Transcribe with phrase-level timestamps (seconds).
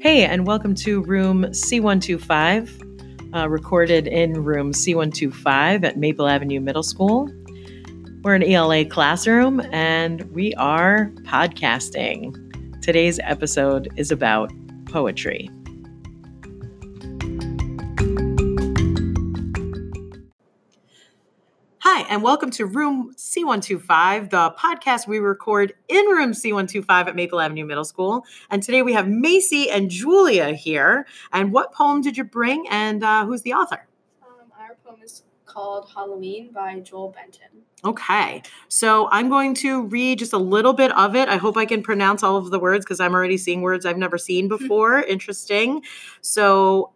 [0.00, 6.82] Hey, and welcome to room C125, uh, recorded in room C125 at Maple Avenue Middle
[6.82, 7.30] School.
[8.22, 12.80] We're an ELA classroom and we are podcasting.
[12.80, 14.50] Today's episode is about
[14.86, 15.50] poetry.
[22.10, 27.64] And welcome to Room C125, the podcast we record in Room C125 at Maple Avenue
[27.64, 28.24] Middle School.
[28.50, 31.06] And today we have Macy and Julia here.
[31.32, 33.86] And what poem did you bring, and uh, who's the author?
[34.22, 37.62] Um, our poem is called Halloween by Joel Benton.
[37.84, 41.28] Okay, so I'm going to read just a little bit of it.
[41.28, 43.96] I hope I can pronounce all of the words because I'm already seeing words I've
[43.96, 44.98] never seen before.
[45.00, 45.82] Interesting.
[46.22, 46.90] So,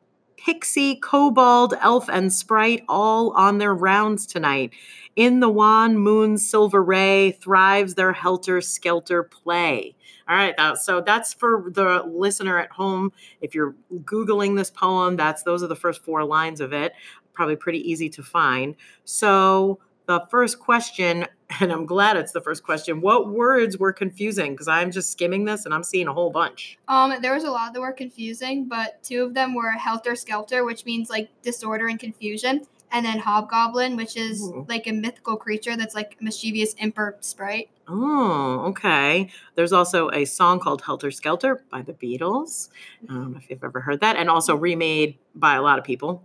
[0.44, 4.72] pixie, kobold, elf, and sprite all on their rounds tonight.
[5.16, 9.94] In the wan moon's silver ray thrives their helter skelter play.
[10.28, 13.12] All right, so that's for the listener at home.
[13.40, 16.92] If you're googling this poem, that's those are the first four lines of it.
[17.32, 18.74] Probably pretty easy to find.
[19.04, 21.26] So the first question,
[21.60, 23.00] and I'm glad it's the first question.
[23.00, 24.52] What words were confusing?
[24.52, 26.78] Because I'm just skimming this and I'm seeing a whole bunch.
[26.88, 30.64] Um, there was a lot that were confusing, but two of them were helter skelter,
[30.64, 34.66] which means like disorder and confusion, and then hobgoblin, which is Ooh.
[34.68, 37.68] like a mythical creature that's like a mischievous imp or sprite.
[37.88, 39.30] Oh, okay.
[39.56, 42.68] There's also a song called Helter Skelter by the Beatles,
[43.08, 46.22] um, if you've ever heard that, and also remade by a lot of people.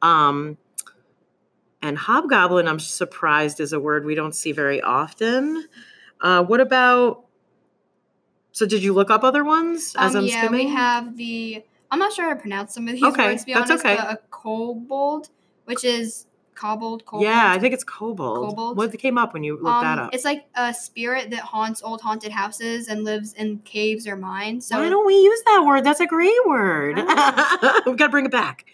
[0.00, 0.56] Um,
[1.82, 5.66] and hobgoblin, I'm surprised, is a word we don't see very often.
[6.20, 7.24] Uh, what about?
[8.52, 10.66] So, did you look up other ones as um, I'm yeah, skimming?
[10.66, 11.64] we have the.
[11.90, 13.42] I'm not sure how to pronounce some of these Okay, words.
[13.42, 13.96] To be that's honest, okay.
[13.96, 15.28] a kobold,
[15.64, 17.04] which is kobold.
[17.04, 17.24] kobold.
[17.24, 18.50] yeah, I think it's kobold.
[18.50, 18.76] Kobold?
[18.76, 20.14] What came up when you looked that Um, up?
[20.14, 24.66] It's like a spirit that haunts old haunted houses and lives in caves or mines.
[24.66, 25.82] So Why don't we use that word?
[25.84, 26.96] That's a great word.
[27.86, 28.66] We've got to bring it back.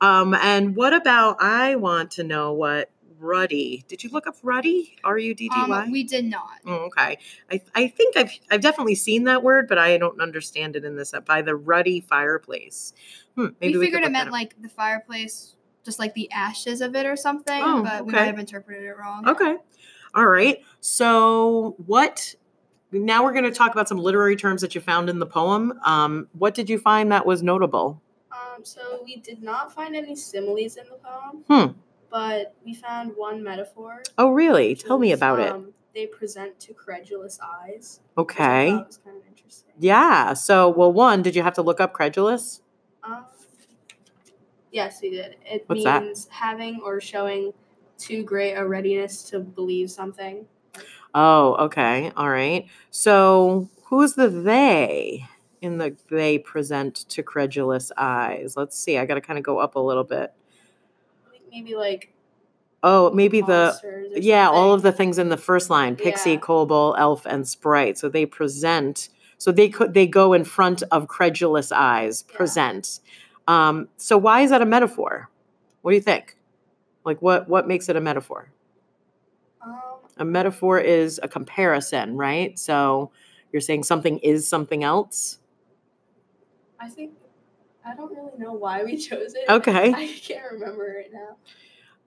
[0.00, 1.36] Um, and what about?
[1.40, 3.84] I want to know what ruddy.
[3.88, 4.96] Did you look up ruddy?
[5.04, 5.82] R U D D Y.
[5.82, 6.60] um, we did not.
[6.66, 7.18] Oh, okay.
[7.50, 10.96] I, I think I've I've definitely seen that word, but I don't understand it in
[10.96, 11.14] this.
[11.24, 12.92] By the ruddy fireplace.
[13.36, 16.94] Hmm, maybe we we, figured it meant like the fireplace, just like the ashes of
[16.94, 17.62] it or something.
[17.62, 18.20] Oh, but we okay.
[18.20, 19.28] might have interpreted it wrong.
[19.28, 19.56] Okay.
[20.14, 20.62] All right.
[20.80, 22.34] So what?
[22.92, 25.78] Now we're going to talk about some literary terms that you found in the poem.
[25.84, 28.00] Um, what did you find that was notable?
[28.56, 31.44] Um, so we did not find any similes in the poem.
[31.48, 31.78] Hmm.
[32.10, 34.02] But we found one metaphor.
[34.16, 34.74] Oh, really?
[34.74, 35.52] Tell me was, about it.
[35.52, 38.00] um, They present to credulous eyes.
[38.16, 38.70] Okay.
[38.70, 39.72] thought was kind of interesting.
[39.78, 40.34] Yeah.
[40.34, 42.62] So, well, one, did you have to look up credulous?
[43.02, 43.24] Um,
[44.70, 45.36] yes, we did.
[45.44, 46.02] It What's that?
[46.02, 47.52] means having or showing
[47.98, 50.46] too great a readiness to believe something.
[51.14, 52.12] Oh, okay.
[52.16, 52.66] All right.
[52.90, 55.26] So, who's the they
[55.62, 58.56] in the they present to credulous eyes?
[58.56, 58.98] Let's see.
[58.98, 60.32] I got to kind of go up a little bit.
[61.50, 62.12] Maybe like
[62.82, 63.74] Oh, maybe the
[64.14, 66.36] yeah, all of the things in the first line: pixie, Yeah.
[66.40, 67.98] kobold, elf, and sprite.
[67.98, 69.08] So they present.
[69.38, 72.24] So they could they go in front of credulous eyes.
[72.30, 72.36] Yeah.
[72.36, 73.00] Present.
[73.48, 75.28] Um, so why is that a metaphor?
[75.82, 76.36] What do you think?
[77.04, 78.50] Like what what makes it a metaphor?
[79.62, 79.76] Um,
[80.18, 82.58] A metaphor is a comparison, right?
[82.58, 83.10] So
[83.52, 85.38] you're saying something is something else.
[86.80, 87.12] I think
[87.84, 89.48] I don't really know why we chose it.
[89.48, 89.92] Okay.
[89.92, 91.36] I can't remember right now.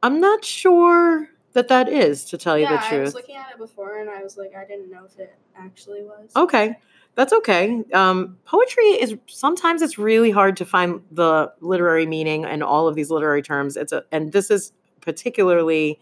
[0.02, 3.52] I'm not sure that that is, to tell you yeah, the I was looking at
[3.52, 6.31] it before and I was like, I didn't know if it actually was.
[6.35, 6.78] Okay,
[7.16, 7.84] that's okay.
[7.94, 12.96] Um, poetry is sometimes it's really hard to find the literary meaning and all of
[12.96, 13.75] these literary terms.
[13.78, 14.72] It's a and this is
[15.02, 16.00] particularly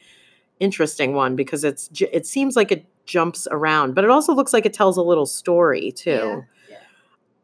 [0.59, 4.65] interesting one because it's it seems like it jumps around, but it also looks like
[4.65, 6.11] it tells a little story too.
[6.11, 6.41] Yeah.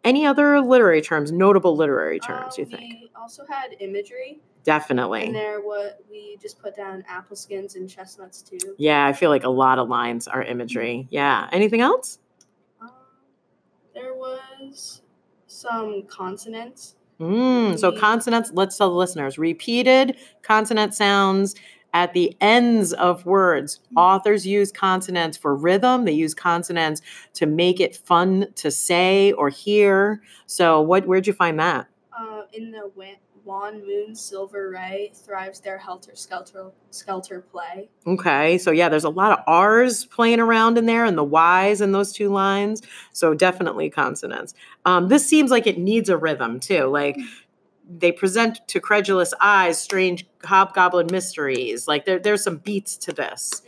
[0.03, 2.57] Any other literary terms, notable literary terms?
[2.57, 2.81] You think?
[3.01, 5.25] We also had imagery, Definitely.
[5.25, 8.57] and there what we just put down apple skins and chestnuts too.
[8.77, 11.07] Yeah, I feel like a lot of lines are imagery.
[11.09, 11.47] Yeah.
[11.51, 12.19] Anything else?
[12.81, 12.89] Um,
[13.94, 15.01] there was
[15.47, 16.95] some consonance.
[17.19, 21.56] Mm, so consonance, let's tell the listeners, repeated consonant sounds
[21.94, 23.80] at the ends of words.
[23.95, 26.06] Authors use consonance for rhythm.
[26.06, 27.01] They use consonance
[27.34, 30.22] to make it fun to say or hear.
[30.48, 31.88] So what where'd you find that?
[32.18, 33.06] Uh, in the wa-
[33.45, 37.90] wan moon silver ray thrives their helter skelter skelter play.
[38.07, 38.57] Okay.
[38.57, 41.92] So yeah, there's a lot of R's playing around in there and the Y's in
[41.92, 42.81] those two lines.
[43.12, 44.54] So definitely consonance.
[44.86, 46.86] Um, this seems like it needs a rhythm too.
[46.86, 47.18] Like
[47.89, 51.88] they present to credulous eyes strange hobgoblin mysteries.
[51.88, 53.62] Like there, there's some beats to this.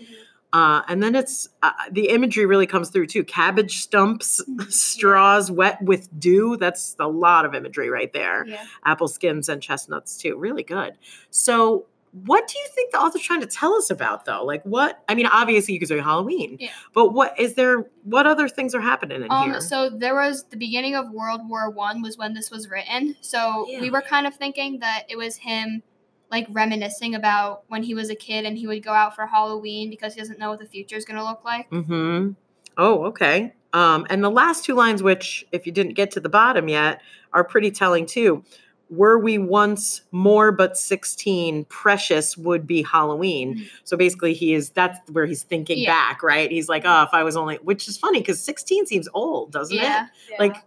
[0.54, 3.26] Uh, and then it's uh, the imagery really comes through too.
[3.26, 6.56] Cabbage stumps, straws wet with dew.
[6.56, 8.48] That's a lot of imagery right there.
[8.48, 8.64] Yeah.
[8.86, 10.38] Apple skins and chestnuts too.
[10.38, 10.94] Really good.
[11.30, 11.88] So,
[12.24, 14.46] what do you think the author's trying to tell us about though?
[14.46, 15.04] Like, what?
[15.10, 16.70] I mean, obviously you could say Halloween, Yeah.
[16.94, 17.90] but what is there?
[18.04, 19.62] What other things are happening in Um, here?
[19.62, 23.18] so there was the beginning of World War One was when this was written.
[23.20, 23.82] So Yeah.
[23.82, 25.84] we were kind of thinking that it was him
[26.32, 29.90] like reminiscing about when he was a kid and he would go out for Halloween
[29.90, 31.68] because he doesn't know what the future is gonna look like.
[31.70, 32.30] Hmm.
[32.78, 33.54] Oh, okay.
[33.74, 37.02] Um, and the last two lines, which if you didn't get to the bottom yet,
[37.34, 38.44] are pretty telling too.
[38.90, 43.56] Were we once more but 16, precious would be Halloween.
[43.58, 43.70] Mhm.
[43.84, 45.92] So basically, he is that's where he's thinking Yeah.
[45.94, 46.52] back, right?
[46.52, 49.76] He's like, oh, if I was only, which is funny because 16 seems old, doesn't
[49.76, 50.10] Yeah, it?
[50.32, 50.36] Yeah.
[50.40, 50.58] Like,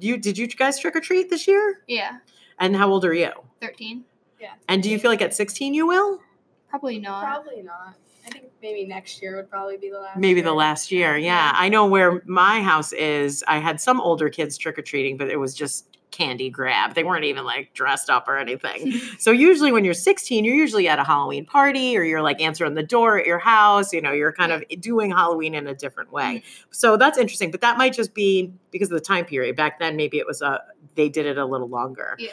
[0.00, 1.80] you did you guys trick or treat this year?
[1.88, 2.18] yeah,
[2.58, 3.30] And how old are you?
[3.60, 4.04] thirteen.
[4.40, 4.52] yeah.
[4.68, 6.20] And do you feel like at 16 you will?
[6.68, 7.22] Probably not.
[7.24, 7.94] Probably not.
[8.26, 10.18] I think maybe next year would probably be the last.
[10.18, 11.16] Maybe the last year.
[11.16, 11.52] Yeah.
[11.54, 13.42] I know where my house is.
[13.48, 16.94] I had some older kids trick or treating, but it was just candy grab.
[16.94, 18.92] They weren't even like dressed up or anything.
[19.18, 22.74] so usually when you're 16, you're usually at a Halloween party or you're like answering
[22.74, 23.92] the door at your house.
[23.92, 26.42] You know, you're kind of doing Halloween in a different way.
[26.70, 27.50] So that's interesting.
[27.50, 29.56] But that might just be because of the time period.
[29.56, 30.60] Back then, maybe it was a
[30.94, 32.16] they did it a little longer.
[32.18, 32.30] yeah.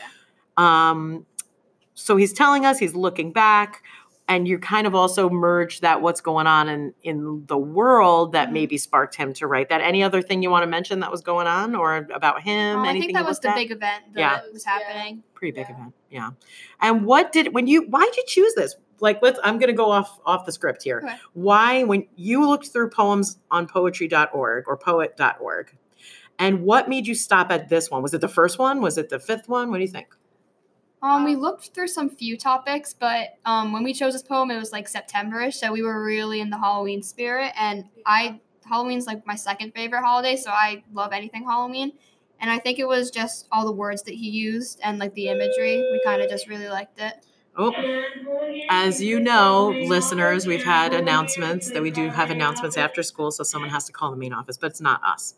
[0.57, 1.25] Um,
[1.93, 3.83] so he's telling us he's looking back,
[4.29, 8.49] and you kind of also merge that what's going on in in the world that
[8.49, 8.53] Mhm.
[8.53, 9.81] maybe sparked him to write that.
[9.81, 12.79] Any other thing you want to mention that was going on or about him?
[12.79, 13.55] I think that was the at?
[13.55, 14.39] big event that Yeah.
[14.53, 14.71] was Yeah.
[14.79, 15.23] happening.
[15.33, 15.75] pretty big yeah.
[15.75, 16.29] event, yeah.
[16.81, 18.75] And what did when you why did you choose this?
[19.01, 19.39] Like, let's.
[19.43, 21.01] I'm going to go off off the script here.
[21.03, 21.15] Okay.
[21.33, 25.77] Why, when you looked through poems on poetry.org or poet.org,
[26.37, 28.01] and what made you stop at this one?
[28.03, 28.81] Was it the first one?
[28.81, 29.69] Was it the fifth one?
[29.71, 30.07] What do you think?
[31.01, 34.51] Um, we Um, looked through some few topics, but um, when we chose this poem,
[34.51, 37.53] it was like Septemberish, so we were really in the Halloween spirit.
[37.57, 41.93] And I Halloween's like my second favorite holiday, so I love anything Halloween.
[42.41, 45.27] And I think it was just all the words that he used and like the
[45.27, 45.77] imagery.
[45.77, 47.13] We kind of just really liked it.
[47.57, 47.73] Oh,
[48.69, 53.43] as you know, listeners, we've had announcements that we do have announcements after school, so
[53.43, 55.33] someone has to call the main office, but it's not us.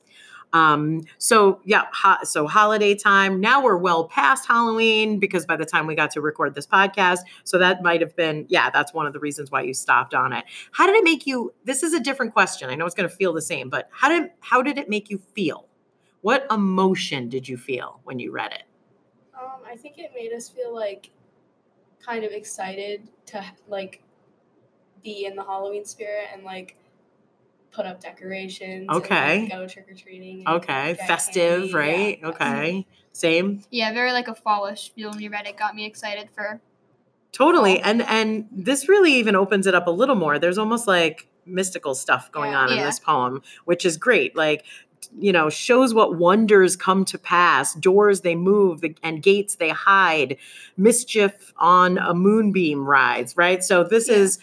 [0.54, 3.40] Um, so yeah, ho- so holiday time.
[3.40, 7.20] Now we're well past Halloween because by the time we got to record this podcast,
[7.44, 10.34] so that might have been yeah, that's one of the reasons why you stopped on
[10.34, 10.46] it.
[10.72, 11.54] How did it make you?
[11.64, 12.70] This is a different question.
[12.70, 15.10] I know it's going to feel the same, but how did how did it make
[15.10, 15.68] you feel?
[16.22, 18.64] What emotion did you feel when you read it?
[19.40, 21.10] Um, I think it made us feel like
[22.06, 24.04] kind of excited to like
[25.04, 26.76] be in the Halloween spirit and like
[27.72, 28.88] put up decorations.
[28.90, 29.16] Okay.
[29.16, 30.44] And, like, go trick or treating.
[30.48, 32.20] Okay, festive, right?
[32.24, 33.64] Okay, same.
[33.70, 35.58] Yeah, very like a fallish feel when you read it.
[35.58, 36.62] Got me excited for.
[37.32, 37.80] Totally.
[37.80, 40.38] And and this really even opens it up a little more.
[40.40, 42.60] There's almost like mystical stuff going Yeah.
[42.60, 42.86] on in Yeah.
[42.86, 44.36] this poem, which is great.
[44.36, 44.66] Like
[45.20, 47.74] you know, shows what wonders come to pass.
[47.76, 50.38] Doors they move and gates they hide.
[50.78, 53.64] Mischief on a moonbeam rides, right?
[53.64, 54.16] So this Yeah.
[54.16, 54.40] is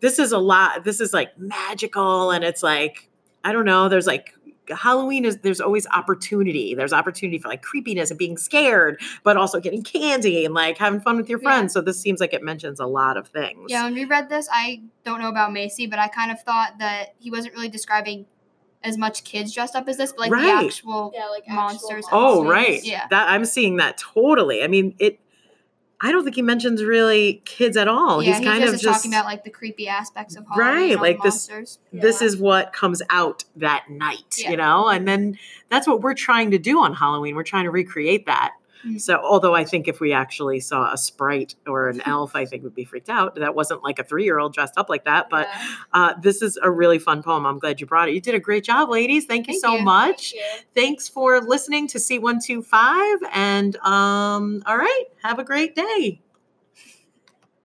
[0.00, 0.84] this is a lot.
[0.84, 3.08] This is like magical and it's like
[3.44, 4.34] I don't know, there's like
[4.68, 6.74] Halloween is there's always opportunity.
[6.74, 11.00] There's opportunity for like creepiness and being scared, but also getting candy and like having
[11.00, 11.48] fun with your Yeah.
[11.50, 11.72] friends.
[11.74, 13.66] So this seems like it mentions a lot of things.
[13.68, 16.74] Yeah, when we read this, I don't know about Macy, but I kind of thought
[16.78, 18.24] that he wasn't really describing
[18.84, 20.42] as much kids dressed up as this, but like Right.
[20.60, 22.04] the actual Yeah, like actual monsters.
[22.06, 22.82] and Oh, right.
[22.84, 23.06] Yeah.
[23.10, 24.62] That I'm seeing that totally.
[24.62, 25.18] I mean, it
[26.04, 28.20] I don't think he mentions really kids at all.
[28.24, 31.00] yeah, He's kind just of just talking about like the creepy aspects of Halloween, Right,
[31.00, 31.78] like the this- monsters.
[31.92, 32.26] this Yeah.
[32.26, 34.50] is what comes out that night, Yeah.
[34.50, 34.88] you know?
[34.88, 37.36] And then that's what we're trying to do on Halloween.
[37.36, 38.54] We're trying to recreate that.
[38.86, 39.00] Mhm.
[39.00, 42.62] So, although I think if we actually saw a sprite or an elf, I think
[42.64, 43.34] would be freaked out.
[43.36, 45.28] That wasn't like a three year old dressed up like that.
[45.30, 45.66] But Yeah.
[45.92, 47.46] uh, this is a really fun poem.
[47.46, 48.14] I'm glad you brought it.
[48.14, 49.24] You did a great job, ladies.
[49.26, 49.82] Thank you Thank so you.
[49.84, 50.32] much.
[50.32, 50.64] Thank you.
[50.74, 53.18] Thanks for listening to C125.
[53.32, 56.20] And um, all right, have a great day.